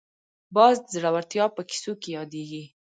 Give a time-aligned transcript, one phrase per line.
[0.55, 2.63] باز د زړورتیا په کیسو کې یادېږي